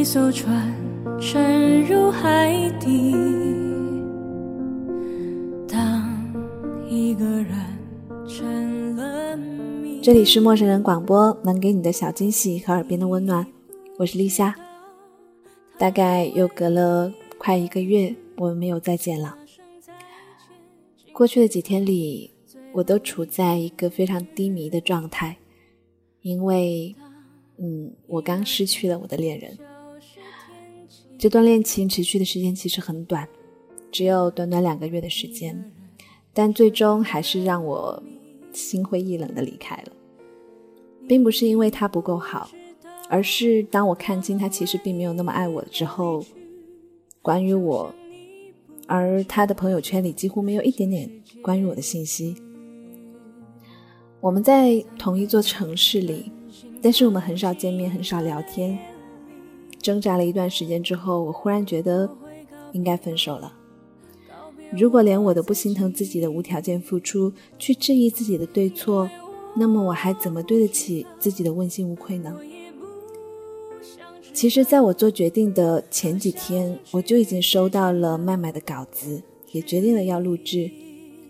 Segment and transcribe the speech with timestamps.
[0.00, 0.74] 一艘船
[1.20, 3.12] 沉入海底。
[5.68, 6.10] 当
[6.88, 7.54] 一个人
[8.26, 9.38] 成了。
[10.02, 13.46] 这里是陌生人广播，能给你的小惊喜和耳边的温暖。
[13.98, 14.56] 我是立夏。
[15.78, 19.36] 大概又隔了快一个月，我们没有再见了。
[21.12, 22.30] 过去的几天里，
[22.72, 25.36] 我都处在一个非常低迷的状态，
[26.22, 26.96] 因为，
[27.58, 29.58] 嗯，我刚失去了我的恋人。
[31.20, 33.28] 这段恋情持续的时间其实很短，
[33.92, 35.70] 只有短短两个月的时间，
[36.32, 38.02] 但最终还是让我
[38.54, 39.92] 心灰意冷的离开了，
[41.06, 42.50] 并不是因为他不够好。
[43.10, 46.24] 而是当我看清他其实并没有那么爱我之后，
[47.20, 47.94] 关于我，
[48.86, 51.10] 而他的朋友圈里几乎没有一点点
[51.42, 52.34] 关于我的信息。
[54.22, 56.32] 我们在同一座城市里，
[56.80, 58.78] 但是我们很少见面，很少聊天。
[59.80, 62.08] 挣扎了一段时间之后，我忽然觉得
[62.72, 63.52] 应该分手了。
[64.72, 69.10] 如果连我都不心疼自己的无条件付出，去质疑自己的对错，
[69.56, 72.36] 那么我还怎么对得起自己的问心无愧呢？
[74.32, 79.20] 其实，在我做决定的前几天，我就已经收到了麦麦的稿子，
[79.50, 80.70] 也决定了要录制。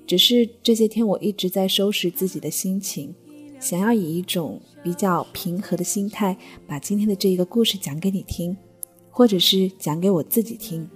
[0.06, 3.15] 只是这些天，我一直在收拾自己的心情，
[3.61, 8.56] 想要以一种比较平和的心态，把今天的这一个故事讲给你听，
[9.11, 10.89] 或者是讲给我自己听。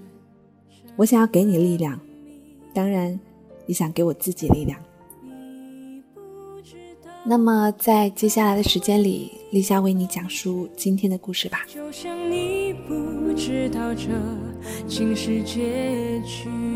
[0.96, 2.00] 我想要给你力量，
[2.72, 3.20] 当然，
[3.66, 4.80] 也想给我自己力量。
[7.26, 11.66] 那么，在接下来的时间里，立夏为你讲述今天的故事吧。
[11.68, 14.08] 就像你不知道这
[14.88, 16.73] 竟是结局。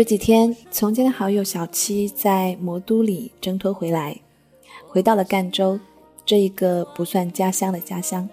[0.00, 4.18] 这几天，从前的好友小七在魔都里挣脱回来，
[4.88, 5.78] 回到了赣州
[6.24, 8.26] 这一个不算家乡的家乡。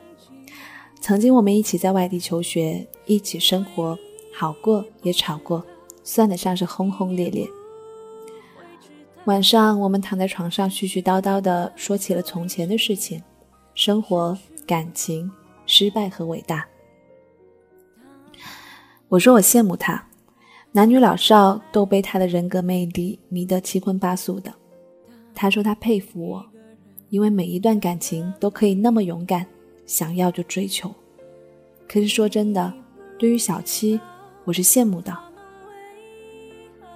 [1.02, 4.00] 曾经我们一起在外地求学，一起生活，
[4.34, 5.62] 好过也吵过。
[6.06, 7.46] 算得上是轰轰烈烈。
[9.25, 13.22] 晚上，我们躺在床上絮絮叨叨地说起了从前的事情，
[13.75, 15.30] 生活、感情、
[15.66, 16.66] 失败和伟大。
[19.09, 20.08] 我说我羡慕他，
[20.72, 24.54] 男女老少都被他的人格魅力迷得七荤八素的。
[25.34, 26.46] 他说他佩服我，
[27.10, 29.46] 因为每一段感情都可以那么勇敢，
[29.86, 30.94] 想要就追求。
[31.88, 32.72] 可是说真的，
[33.18, 34.00] 对于小七，
[34.46, 35.18] 我是羡慕的。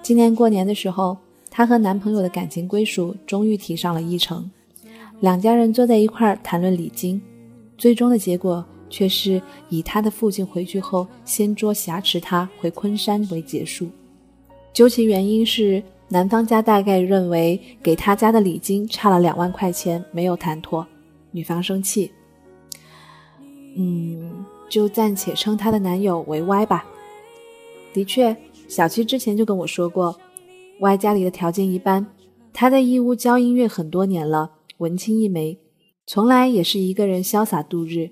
[0.03, 1.17] 今年过年的时候，
[1.49, 4.49] 她和男朋友的感情归属终于提上了议程，
[5.21, 7.21] 两家人坐在一块儿谈论礼金，
[7.77, 13.89] 最终的结果却是以他的父亲回去后掀桌挟持他回昆山为结束。
[14.71, 20.85] 究其原因是男方家大概认为给他家的礼金差了两万块钱没有谈妥，
[21.31, 22.11] 女方生气，
[23.75, 26.85] 嗯，就暂且称她的男友为 Y 吧。
[27.93, 28.37] 的确。
[28.67, 30.17] 小七之前就跟我说过
[30.79, 32.07] ，Y 家里的条件一般，
[32.53, 35.59] 他在义乌教音乐很多年了，文青一枚，
[36.07, 38.09] 从来也是一个人潇洒度日，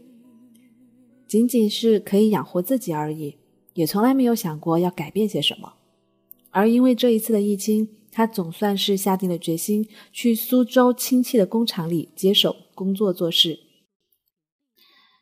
[1.29, 3.37] 仅仅是可以养活自己而已，
[3.75, 5.73] 也从来没有想过要改变些什么。
[6.49, 13.59] 而因为这一次的疫情，他总算是下定了决心，去苏州亲戚的工厂里接手工作做事。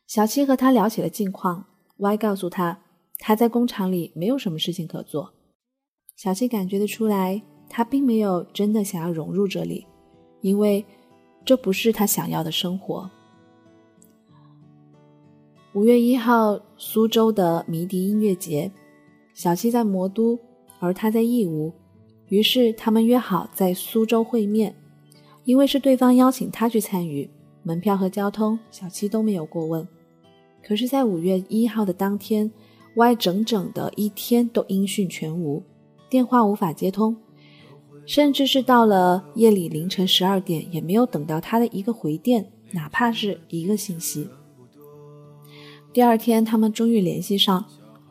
[0.06, 1.66] 小七和他聊起了近况
[1.98, 2.80] ，Y 告诉他。
[3.18, 5.34] 他在工厂里没有什么事情可做，
[6.16, 9.86] 小七感觉得出来，他并没有真的想要融入这里，
[10.40, 10.86] 因为
[11.44, 13.10] 这不是他想要的生活。
[15.78, 18.72] 五月一号，苏州的迷笛音乐节，
[19.32, 20.36] 小七在魔都，
[20.80, 21.72] 而他在义乌，
[22.30, 24.74] 于是他们约好在苏州会面。
[25.44, 27.30] 因为是对方邀请他去参与，
[27.62, 29.86] 门票和交通小七都没有过问。
[30.64, 32.50] 可是，在五月一号的当天。
[32.96, 35.62] Y 整整的一天都音讯全无，
[36.10, 37.16] 电话无法接通，
[38.04, 44.28] 甚至是到了夜里凌晨十二点，也没有等到他的一个回电，哪怕是一个信息。
[45.98, 47.64] 第二天，他们终于联系上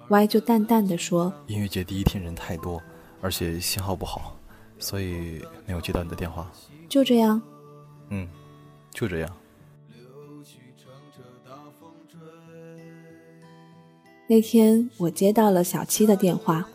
[0.09, 2.83] ，Y 就淡淡的说：“音乐节第一天人太多，
[3.21, 4.37] 而且信号不好，
[4.77, 6.51] 所以没有接到你的电话。”
[6.89, 7.41] 就这样。
[8.09, 8.27] 嗯，
[8.91, 9.37] 就这样。
[14.27, 16.67] 那天我接到了小七的电话，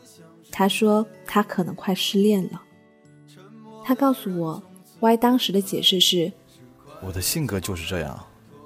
[0.51, 2.63] 他说他可能快失恋了。
[3.85, 4.63] 他告诉我
[5.01, 6.33] ，Y 当时的解释是：
[7.03, 8.19] 我的性格就是这样，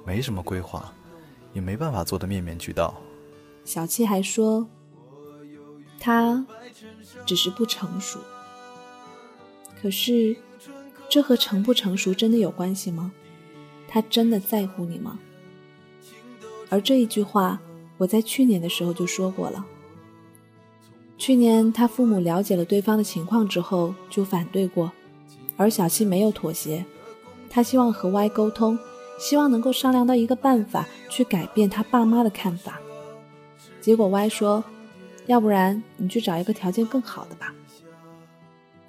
[0.05, 0.93] 没什么规划，
[1.53, 2.93] 也没办法做的面面俱到。
[3.63, 4.67] 小七还说，
[5.99, 6.45] 他
[7.25, 8.19] 只是不成熟。
[9.81, 10.35] 可是，
[11.09, 13.11] 这和成不成熟真的有关系吗？
[13.87, 15.19] 他真的在乎你吗？
[16.69, 17.61] 而这一句话，
[17.97, 19.65] 我在去年的时候就说过了。
[21.17, 24.91] 去年他父母了解了对方的情况之后，就反对过，
[25.55, 26.85] 而小七没有妥协，
[27.49, 28.77] 他希望和 Y 沟通，
[29.17, 32.79] 希望能够商量到一个办法去改变他爸妈的看法。
[33.81, 34.63] 结果 Y 说
[35.27, 37.53] ：“要不然你去找一个条件更好的吧。”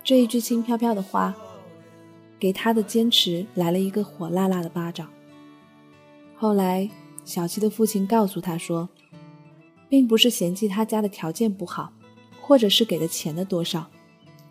[0.03, 1.35] 这一句轻飘飘的话，
[2.39, 5.09] 给他的坚持来了一个火辣辣的巴掌。
[6.37, 6.89] 后来，
[7.25, 8.89] 小七的父亲告诉他说，
[9.89, 11.93] 并不是嫌弃他家的条件不好，
[12.41, 13.87] 或者是给的钱的多少，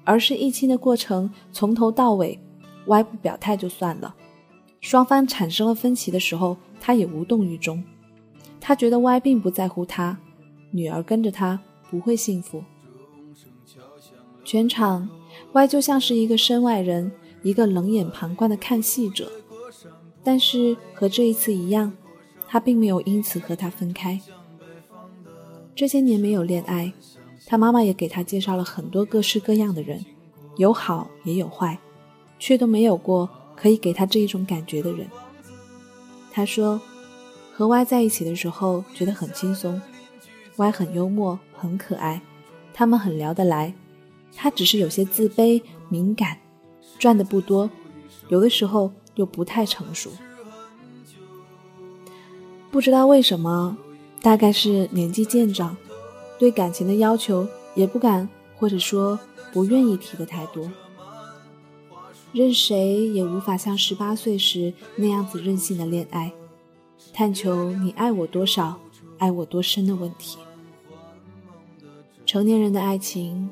[0.04, 2.40] 而是议亲的过程从头到尾
[2.86, 4.16] ，Y 不表态就算了，
[4.88, 7.84] 双方产生了分歧的时候，他也无动于衷。
[8.62, 10.18] 他觉得 Y 并不在乎他，
[10.72, 11.60] 女儿跟着他
[11.92, 12.64] 不会幸福。
[14.46, 15.10] 全场。
[15.52, 17.12] Y 就像是一个身外人，
[17.44, 19.30] 一个冷眼旁观的看戏者。
[20.24, 21.92] 但是和这一次一样，
[22.48, 24.18] 他并没有因此和他分开。
[25.76, 26.94] 这些年没有恋爱，
[27.46, 30.06] 他妈妈也给他介绍了很多各式各样的人，
[30.56, 31.78] 有好也有坏，
[32.40, 35.06] 却都没有过可以给他这一种感觉的人。
[36.32, 36.80] 他说，
[37.52, 39.82] 和 Y 在一起的时候觉得很轻松
[40.56, 42.22] ，Y 很幽默，很可爱，
[42.74, 43.74] 他们很聊得来。
[44.36, 45.60] 他只是有些自卑、
[45.90, 46.38] 敏感，
[47.00, 47.68] 赚的不多，
[48.30, 50.12] 有的时候又不太成熟。
[52.70, 53.76] 不知道为什么，
[54.22, 55.76] 大概是年纪渐长，
[56.38, 59.20] 对感情的要求也不敢，或者说
[59.52, 60.70] 不愿意提的太多。
[62.38, 66.32] 任谁也无法像十八岁时那样子任性的恋爱，
[67.12, 68.80] 探求你爱我多少、
[69.18, 70.38] 爱我多深的问题。
[72.26, 73.50] 成年人的爱情。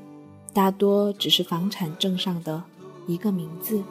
[0.53, 2.63] 大多只是房产证上的
[3.07, 3.83] 一个名字。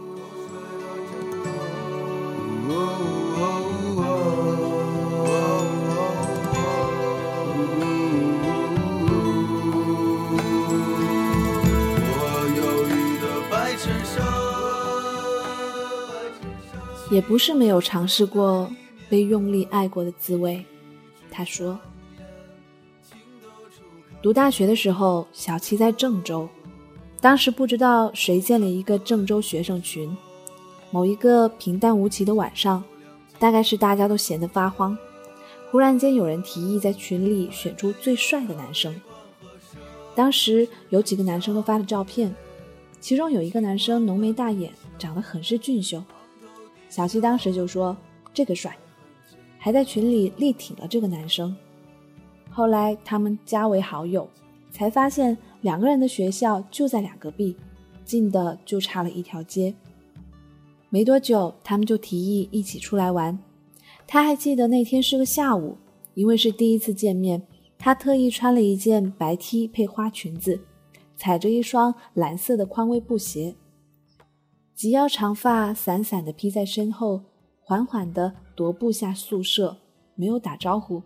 [17.15, 18.69] 也不是没有尝试过
[19.09, 20.65] 被用力爱过的滋味，
[21.31, 21.79] 他说。
[24.21, 26.49] 读大学的时候，小七在郑州，
[27.21, 30.13] 当时不知道谁建了一个郑州学生群。
[30.91, 32.83] 某一个平淡无奇的晚上，
[33.39, 34.99] 大概是大家都闲得发慌，
[35.71, 38.93] 忽然间有人提议在群里选出最帅的男生。
[40.17, 42.35] 当时有几个男生都发了照片，
[43.01, 46.03] 其中有一个男生浓眉大眼，长得很是俊秀。
[46.95, 47.97] 小七当时就说
[48.33, 48.73] 这个帅，
[49.59, 51.53] 还在群里力挺了这个男生。
[52.49, 54.31] 后来他们加为好友，
[54.71, 57.57] 才发现两个人的学校就在两个壁，
[58.05, 59.75] 近的就差了一条街。
[60.89, 63.37] 没多久，他们就提议一起出来玩。
[64.07, 65.77] 他还记得那天是个下午，
[66.15, 67.43] 因为是第一次见面，
[67.77, 70.61] 他特意穿了一件白 T 配花裙子，
[71.17, 73.57] 踩着一双蓝色的匡威布鞋，
[74.75, 77.23] 及腰长发散散的披在身后，
[77.61, 79.79] 缓缓的踱步下宿舍，
[80.15, 81.03] 没有打招呼。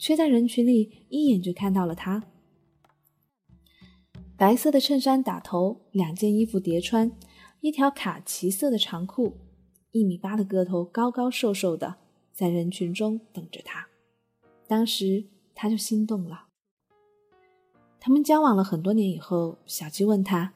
[0.00, 2.22] 却在人群里一眼就看到了他，
[4.36, 7.10] 白色的衬衫打头，两件衣服叠穿，
[7.60, 9.38] 一条卡其色的长裤，
[9.90, 11.96] 一米八的个头，高高瘦瘦的，
[12.32, 13.88] 在人群中等着他。
[14.68, 16.44] 当时他就心动了。
[17.98, 20.54] 他们交往了很多年以后，小鸡问他，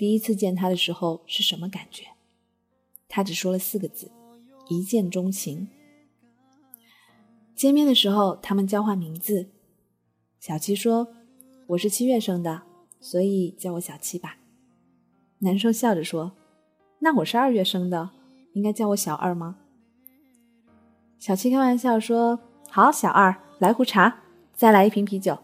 [0.00, 2.06] 第一次见他的时候是什么感觉？
[3.06, 4.10] 他只说了四个字：
[4.70, 5.68] 一见钟情。
[7.54, 9.50] 见面的时候，他们交换名字。
[10.38, 11.08] 小七说
[11.68, 12.62] ：“我是七月生的，
[12.98, 14.38] 所以叫我小七吧。”
[15.40, 16.32] 男生笑着说
[17.00, 18.08] ：“那我是二月生的，
[18.54, 19.58] 应该叫我小二吗？”
[21.20, 22.40] 小七开玩笑说
[22.70, 24.22] ：“好，小二，来壶茶，
[24.54, 25.36] 再来一瓶啤酒。”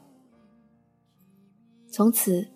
[1.93, 2.49] 从此，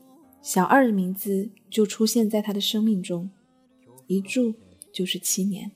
[0.43, 3.31] 小二的名字就出现在他的生命中，
[4.07, 4.55] 一住
[4.93, 5.71] 就是七年。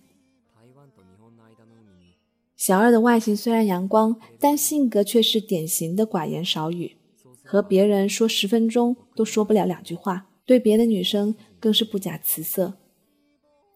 [2.57, 6.97] 小二的外形虽然阳光，但性格却是典型的寡言少语，
[7.43, 12.79] 和别人说十分钟都说不了两句话，对别的女生更是不假辞色。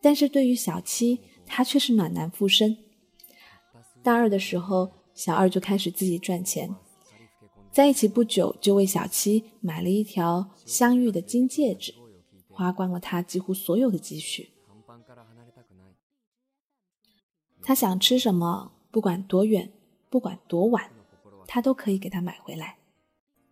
[0.00, 2.78] 但是对于小七，他却是暖男附身。
[4.02, 6.74] 大二的时候，小二就开始自己赚钱，
[7.70, 11.94] 在一起不久就为小七买了一条镶玉的金戒指，
[12.48, 14.50] 花光了他几乎所有的积蓄。
[17.62, 18.72] 他想吃什么？
[18.90, 19.70] 不管多远，
[20.08, 20.90] 不管多晚，
[21.46, 22.78] 他都可以给他买回来。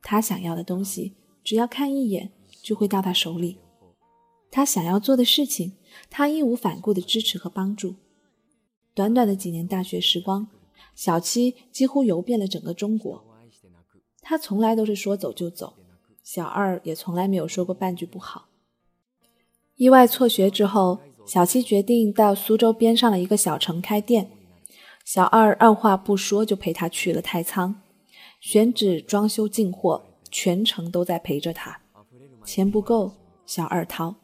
[0.03, 2.33] 他想要的东西，只要看一眼
[2.63, 3.59] 就会到他手里。
[4.51, 5.75] 他想要做的事情，
[6.09, 7.97] 他义无反顾的支持和帮助。
[8.95, 10.49] 短短的几年大学时光，
[10.95, 13.23] 小七几乎游遍了整个中国。
[14.29, 15.75] 他从来都是说走就走，
[16.25, 18.49] 小二也从来没有说过半句不好。
[19.77, 24.29] 意外辍学之后，小七决定到苏州边上的一个小城开店。
[25.05, 27.77] 小二二话不说就陪他去了太仓，
[28.41, 31.81] 选址、装修、进货，全程都在陪着他。
[32.45, 33.13] 钱不够，
[33.47, 34.17] 小二掏；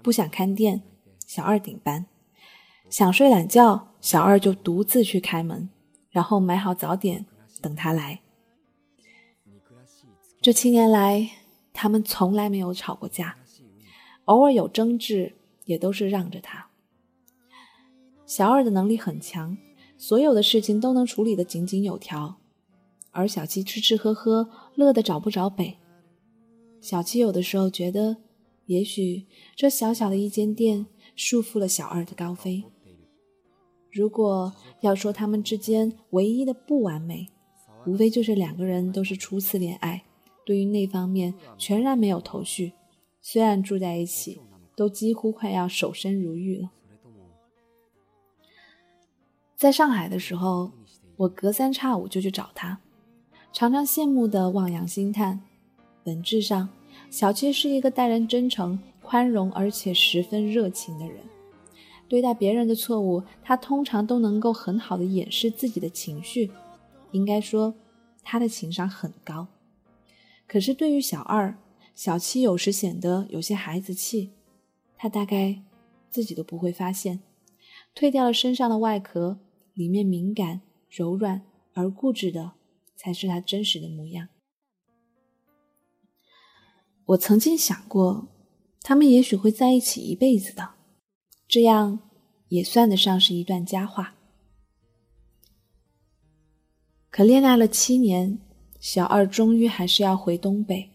[0.00, 0.82] 不想看店，
[1.26, 2.04] 小二顶班；
[2.88, 5.68] 想睡懒觉，小二就独自去开门，
[6.10, 7.26] 然后买好早点
[7.60, 8.20] 等他来。
[10.40, 11.30] 这七年来，
[11.72, 13.36] 他们从来没有吵过架，
[14.26, 16.68] 偶尔有争执，也都是让着他。
[18.24, 19.58] 小二的能力很强，
[19.96, 22.36] 所有的事情都能处理得井井有条，
[23.10, 25.76] 而小七吃吃喝喝，乐得找不着北。
[26.80, 28.18] 小七有的时候觉得，
[28.66, 29.26] 也许
[29.56, 32.62] 这小小的一间店束缚了小二的高飞。
[33.90, 37.26] 如果要说他们之间唯一的不完美，
[37.86, 40.04] 无非就是两个人都是初次恋爱。
[40.48, 42.72] 对于那方面全然没有头绪，
[43.20, 44.40] 虽然住在一起，
[44.74, 46.70] 都几乎快要守身如玉了。
[49.54, 50.70] 在上海的时候，
[51.16, 52.80] 我隔三差五就去找他，
[53.52, 55.42] 常常羡慕的望洋兴叹。
[56.02, 56.70] 本质上，
[57.10, 61.18] 小七是一个待人真诚、宽容而且十分热情的人。
[62.08, 66.50] 对待别人的错误，他通常都能够很好的掩饰自己的情绪。
[67.10, 67.74] 应该说，
[68.22, 69.46] 他的情商很高。
[70.48, 71.58] 可是对于小二、
[71.94, 74.32] 小七，有时显得有些孩子气，
[74.96, 75.62] 他大概
[76.08, 77.20] 自己都不会发现，
[77.94, 79.38] 褪掉了身上的外壳，
[79.74, 81.42] 里面敏感、柔软
[81.74, 82.52] 而固执的，
[82.96, 84.28] 才是他真实的模样。
[87.04, 88.28] 我曾经想过，
[88.80, 90.70] 他们也许会在一起一辈子的，
[91.46, 92.00] 这样
[92.48, 94.14] 也算得上是一段佳话。
[97.10, 98.40] 可恋爱了七年。
[98.80, 100.90] 小二终于还是要回东北，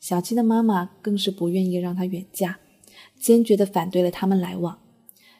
[0.00, 2.58] 小七的妈妈更是不愿意让他远嫁，
[3.18, 4.78] 坚决的反对了他们来往，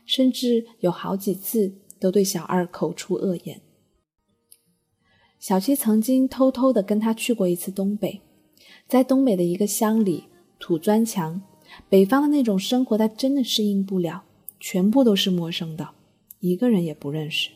[0.04, 3.60] 甚至有好几次都对小二口出恶言。
[5.38, 8.20] 小七曾经偷偷的跟他去过一次东北，
[8.86, 10.24] 在东北的一个乡里，
[10.58, 11.42] 土砖墙，
[11.88, 14.24] 北方的那种生活他真的适应不了，
[14.60, 15.88] 全部都是陌生的，
[16.40, 17.50] 一个人也不认识。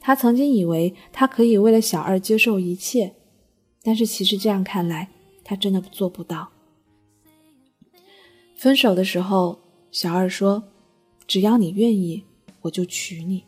[0.00, 3.14] 他曾经以为他可以为了小二接受一切，
[3.82, 5.08] 但是其实这样看来，
[5.44, 6.48] 他真的做不到。
[8.56, 10.62] 分手的时候，小二说
[11.26, 12.24] ：“只要你愿意，
[12.62, 13.44] 我就娶你。”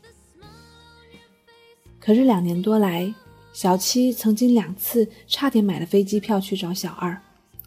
[1.98, 3.14] 可是两年多来，
[3.52, 7.20] 小七曾经两次差点买了飞机票去找小二，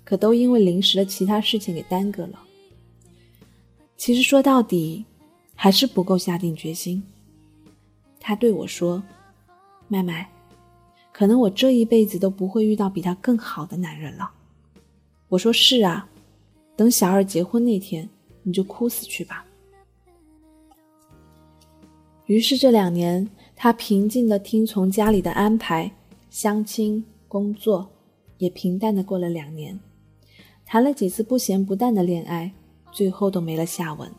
[0.04, 2.40] 可都因为临时的其他事情给耽搁了。
[3.98, 5.06] 其实说到底，
[5.56, 7.02] 还是不够下定决心。
[8.28, 9.04] 他对我说
[9.88, 10.28] ：“麦麦，
[11.12, 14.32] 可能我这一辈子都不会遇到比他更好的男人了。”
[15.30, 16.10] 我说：“是啊，
[16.76, 18.10] 等小二结婚那天，
[18.42, 19.46] 你就哭死去吧。”
[22.26, 25.92] 于是这两年，他平静的听从家里的安排，
[26.32, 27.88] 相亲、工作，
[28.40, 29.80] 也平淡的过了两年，
[30.66, 32.52] 谈了几次不咸不淡的恋爱，
[32.92, 34.12] 最后都没了下文。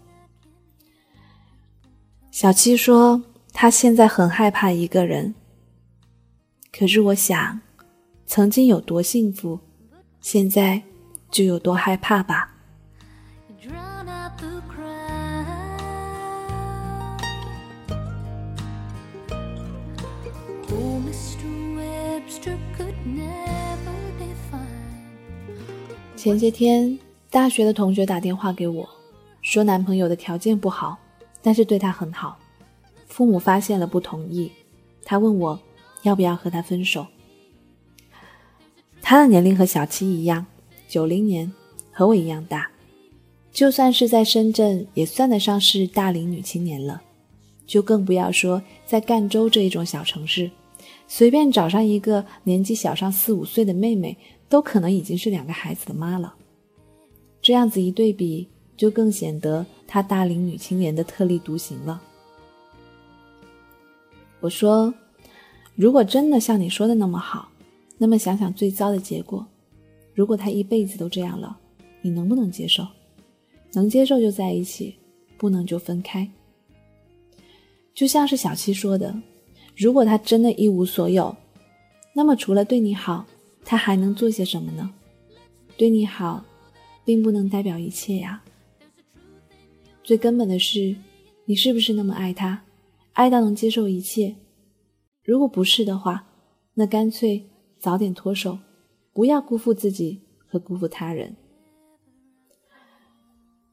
[2.31, 3.21] 小七说。
[3.59, 5.35] 他现在很害怕一个人，
[6.71, 7.59] 可是我想，
[8.27, 9.59] 曾经有多幸福，
[10.21, 10.83] 现在
[11.31, 12.53] 就有多害怕吧。
[26.15, 26.99] 前些天，
[27.31, 28.87] 大学的同学打电话给我，
[29.41, 30.99] 说男朋友的条件不好，
[31.41, 32.39] 但是对他很好。
[33.17, 34.53] 父母发现了不同意，
[35.03, 35.59] 他问我
[36.03, 37.07] 要不要和他分手。
[39.01, 40.45] 他的年龄和小七一样，
[40.87, 41.51] 九零年，
[41.91, 42.71] 和我一样大，
[43.51, 47.01] 就算是在深圳也算得上是大龄女青年了，
[47.67, 50.51] 就更不要说在赣州这一种小城市，
[51.09, 54.15] 随便找上一个年纪小上四五岁的妹妹，
[54.47, 56.35] 都可能已经是两个孩子的妈了。
[57.41, 58.47] 这样子一对比，
[58.77, 62.03] 就更显得她大龄女青年的特立独行了。
[64.47, 64.95] 我说
[65.75, 67.51] ：“如果真的像你说的那么好，
[67.99, 69.45] 那么想想最糟的结果，
[70.15, 71.59] 如果他一辈子都这样了，
[72.01, 72.87] 你能不能接受？
[73.73, 74.95] 能接受就在一起，
[75.37, 76.31] 不能就分开。
[77.93, 79.13] 就像是小七说的，
[79.75, 81.35] 如果他真的一无所有，
[82.13, 83.27] 那么除了对你好，
[83.65, 84.89] 他还能做些什么呢？
[85.77, 86.45] 对你好，
[87.05, 88.41] 并不能代表一切呀。
[90.05, 90.95] 最根本的是，
[91.47, 92.63] 你是不是那么爱他？”
[93.17, 94.37] 爱到能接受一切。
[95.25, 96.27] 如果不是的话，
[96.75, 97.49] 那干脆
[97.81, 98.59] 早点脱手，
[99.15, 101.35] 不要辜负自己和辜负他人。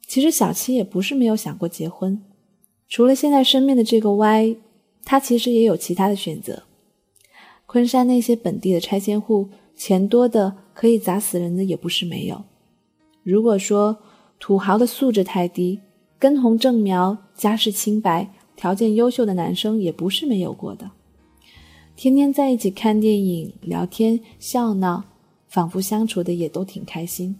[0.07, 2.23] 其实小七也不是没有想过结婚，
[2.88, 4.55] 除了现在身边的这个 Y，
[5.03, 6.63] 他其实也有其他的选择。
[7.65, 12.45] 昆山那些本地的拆迁户，钱多的可以砸死人的也不是没有。
[13.23, 13.97] 如果说
[14.39, 15.81] 土豪的素质太低，
[16.17, 20.89] 根红正苗、家世清白、条件优秀的男生也不是没有过的。
[21.95, 25.03] 天天在一起看电影、聊天、笑闹，
[25.48, 27.36] 仿佛相处的也都挺开心，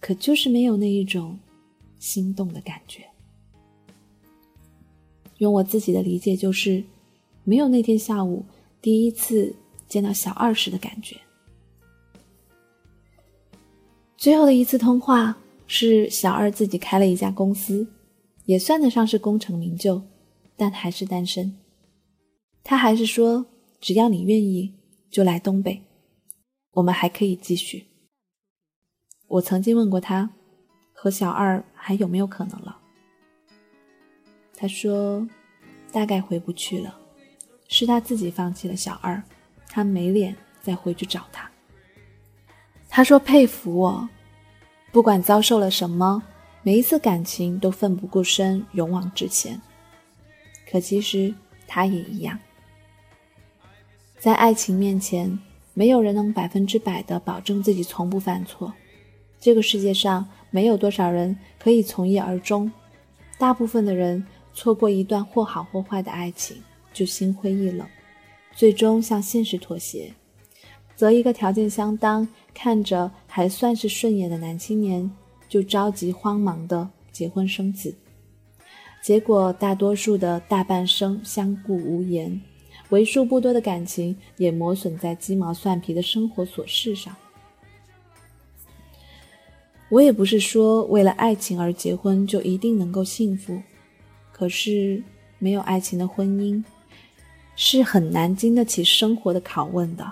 [0.00, 1.38] 可就是没有那一种
[1.98, 3.04] 心动的感觉。
[5.38, 6.82] 用我自己的理解，就是
[7.44, 8.44] 没有那天下午
[8.82, 9.54] 第一次
[9.86, 11.16] 见到小二时的感觉。
[14.16, 15.36] 最后的一次通话
[15.66, 17.86] 是小二自己开了一家公司，
[18.46, 20.02] 也算得上是功成名就，
[20.56, 21.58] 但还是单身。
[22.64, 23.46] 他还是说。
[23.78, 24.74] 只要你愿意，
[25.10, 25.82] 就来东北，
[26.72, 27.86] 我们还可以继续。
[29.28, 30.30] 我曾经问过他，
[30.92, 32.78] 和小二还有没有可能了？
[34.56, 35.28] 他说，
[35.92, 36.98] 大概回不去了，
[37.68, 39.22] 是他自己放弃了小二，
[39.68, 41.48] 他没脸再回去找他。
[42.88, 44.08] 他说佩服我，
[44.90, 46.20] 不管遭受了什么，
[46.62, 49.60] 每一次感情都奋不顾身，勇往直前。
[50.70, 51.32] 可其实
[51.66, 52.38] 他也一样。
[54.18, 55.38] 在爱情面前，
[55.74, 58.72] 没有人能百分之百的保证自己从不犯错。
[59.38, 62.72] 这个世界上没有多少人可以从一而终，
[63.38, 66.56] 大部分的人错过一段或好或坏的爱情，
[66.92, 67.86] 就心灰意冷，
[68.54, 70.12] 最终向现实妥协，
[70.96, 75.08] 择一个条件相当、看着还算是顺眼的男青年，
[75.46, 77.94] 就着急慌忙的结婚生子，
[79.06, 82.42] 结果大多数的大半生相顾无言。
[82.88, 87.14] 为数不多的感情也磨损在鸡毛蒜皮的生活琐事上。
[89.90, 93.62] 我也不是说为了爱情而结婚就一定能够幸福，
[94.32, 95.00] 可是
[95.38, 96.60] 没有爱情的婚姻
[97.54, 100.04] 是很难经得起生活的拷问的。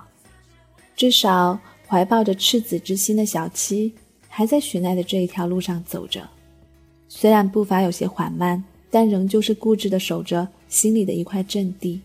[0.95, 3.93] 至少怀抱着赤子之心的小七
[4.29, 6.23] 还在许奈的这一条路上走着，
[7.09, 8.63] 虽然步伐有些缓慢，
[8.95, 12.01] 但仍旧是固执的守着心里的一块阵地。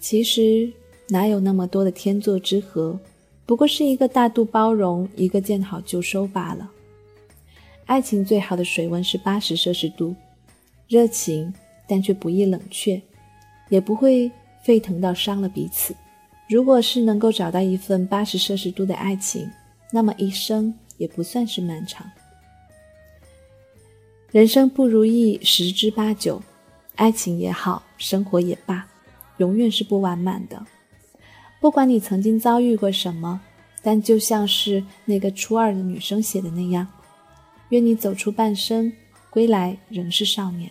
[0.00, 0.72] 其实
[1.10, 2.98] 哪有那么多的天作之合，
[3.44, 6.70] 不过是一个大度包容，一个见好就收罢了。
[7.84, 10.14] 爱情最好的水温是八十摄氏度，
[10.88, 11.52] 热情
[11.86, 12.98] 但却不易冷却，
[13.68, 15.94] 也不会沸腾到伤了彼此。
[16.48, 19.46] 如果是能够找到一份八十摄氏度的爱情，
[19.92, 22.10] 那么一生也不算是漫长。
[24.30, 26.42] 人生不如意十之八九，
[26.96, 28.86] 爱情也好，生活也罢。
[29.38, 30.66] 永远是不完满的，
[31.60, 33.40] 不管你曾经遭遇过什么，
[33.82, 36.86] 但就像是那个初二的女生写的那样，
[37.70, 38.92] 愿你走出半生，
[39.30, 40.70] 归来仍是少年。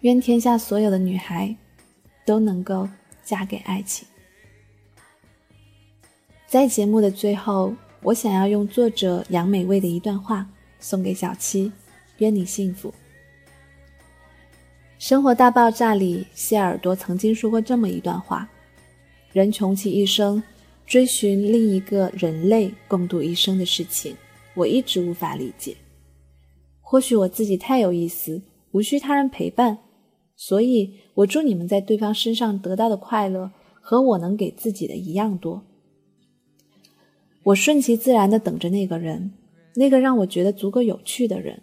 [0.00, 1.54] 愿天下所有的女孩
[2.24, 2.88] 都能够
[3.22, 4.08] 嫁给爱情。
[6.46, 10.48] 在节目的最后，我想要用作者杨美味的一段话
[10.80, 11.70] 送给小七，
[12.18, 12.88] 愿你幸福。
[14.98, 18.50] 《生活大爆炸》里，谢耳朵曾经说过这么一段话：
[19.32, 20.42] 人穷其一生，
[20.86, 24.16] 追寻另一个人类共度一生的事情，
[24.54, 25.76] 我一直无法理解。
[26.80, 29.78] 或许我自己太有意思，无需他人陪伴，
[30.36, 35.62] 所以我祝你们在对方身上得到的快乐和我能给自己的一样多。
[37.44, 39.32] 我顺其自然的等着那个人，
[39.74, 41.62] 那个让我觉得足够有趣的人。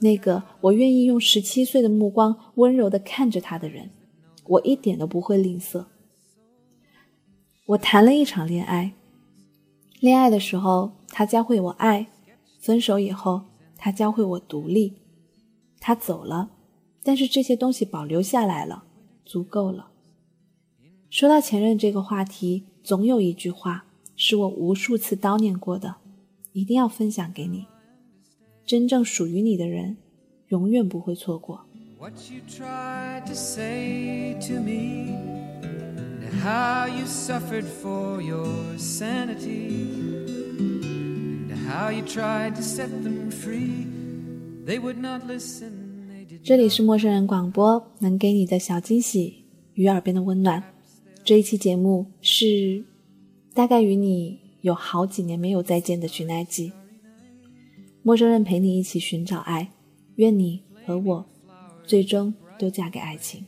[0.00, 3.90] 那个我愿意用十七岁的目光温柔的看着他的人，
[4.44, 5.86] 我一点都不会吝啬。
[7.66, 8.92] 我谈了一场恋爱，
[10.00, 12.08] 恋爱的时候他教会我爱，
[12.60, 13.42] 分手以后
[13.76, 14.94] 他教会我独立。
[15.80, 16.50] 他走了，
[17.02, 18.84] 但是这些东西保留下来了，
[19.24, 19.90] 足够了。
[21.08, 25.96] 说到前任这个话题，总有一句话是我无数次叨念过的，
[26.56, 27.66] 一定要分享给你。
[28.64, 29.98] 真正属于你的人，
[30.48, 31.60] 永远不会错过。
[46.42, 50.64] 这里是陌生人广播，能给你的小惊喜与耳边的温暖。
[51.22, 52.82] 这一期节目是
[53.52, 56.72] 大概与你有好几年没有再见的许奈记。
[58.02, 59.70] 陌生人陪你一起寻找爱，
[60.16, 61.24] 愿你和我
[61.86, 63.46] 最终都嫁给爱情。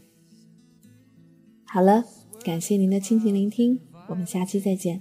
[1.65, 2.05] 好了，
[2.45, 5.01] 感谢您的倾情聆听，我们下期再见。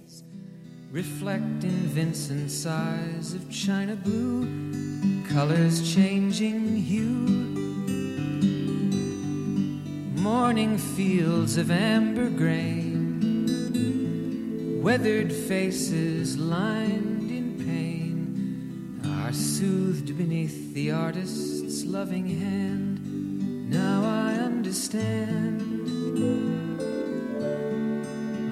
[0.91, 4.47] reflecting Vincent's eyes of china blue,
[5.31, 7.45] colors changing hue.
[10.19, 12.86] Morning fields of amber grain,
[14.87, 23.69] weathered faces lined in pain, are soothed beneath the artist's loving hand.
[23.69, 25.59] Now I understand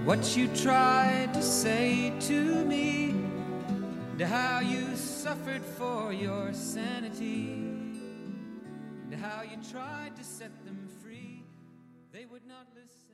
[0.05, 7.53] what you tried to say to me, and how you suffered for your sanity,
[9.05, 11.45] and how you tried to set them free.
[12.11, 13.04] They would not listen.